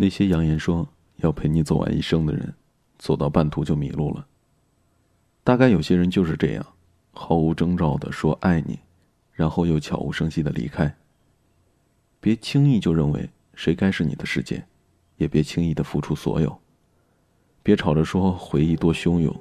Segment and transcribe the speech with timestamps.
[0.00, 2.54] 那些扬言说要陪你走完一生的人，
[2.98, 4.24] 走到半途就迷路了。
[5.42, 6.64] 大概有些人就是这样，
[7.10, 8.78] 毫无征兆的说爱你，
[9.32, 10.94] 然后又悄无声息的离开。
[12.20, 14.64] 别轻易就认为谁该是你的世界，
[15.16, 16.56] 也别轻易的付出所有。
[17.64, 19.34] 别吵着说回忆多汹涌，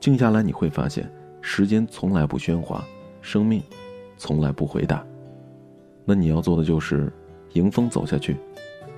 [0.00, 1.12] 静下来你会发现，
[1.42, 2.82] 时间从来不喧哗，
[3.20, 3.62] 生命
[4.16, 5.06] 从来不回答。
[6.06, 7.12] 那你要做的就是
[7.52, 8.38] 迎风走下去，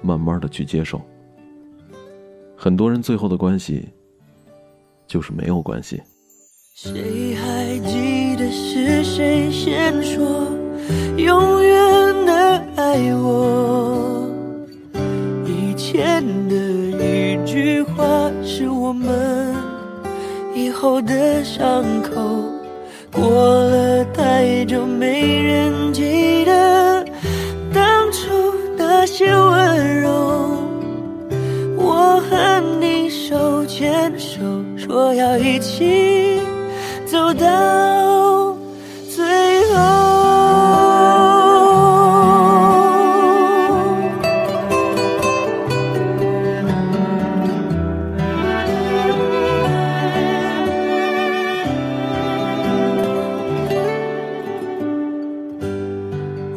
[0.02, 1.00] 慢慢的去接受。
[2.56, 3.88] 很多人最后的关系，
[5.06, 6.00] 就是没有关系。
[6.74, 10.46] 谁还记得是谁先说
[11.16, 14.27] 永远的爱我？
[15.46, 19.55] 以前的一句话是我们
[20.55, 22.42] 以后的伤口。
[23.12, 27.05] 过了太久，没人记得
[27.74, 28.30] 当初
[29.10, 30.09] 些温柔。
[31.77, 34.41] 我和你手牵手，
[34.77, 36.41] 说要一起。
[37.06, 38.56] 走到
[39.08, 39.25] 最
[39.75, 39.81] 后，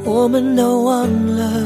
[0.06, 1.66] 我们都忘了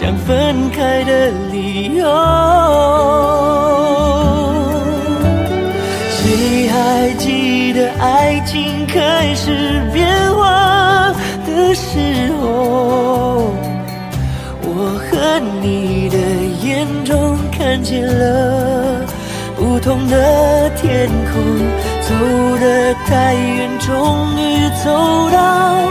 [0.00, 2.06] 想分开的理由，
[6.08, 11.12] 谁还记得爱情开始变化
[11.44, 11.98] 的时
[12.40, 13.52] 候？
[14.62, 14.68] 我
[15.10, 16.16] 和你的
[16.64, 19.04] 眼中看见了
[19.56, 21.42] 不同的天空，
[22.02, 22.14] 走
[22.60, 23.88] 得太远，终
[24.38, 25.90] 于走到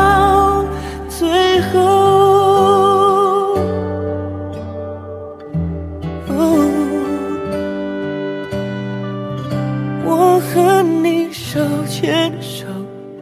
[11.91, 12.65] 牵手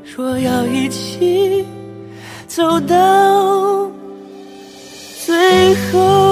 [0.05, 1.65] 说要一起
[2.47, 3.91] 走到
[5.25, 6.28] 最后。